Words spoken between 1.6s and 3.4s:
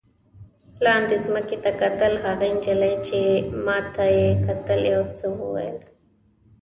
ته کتل، هغې نجلۍ چې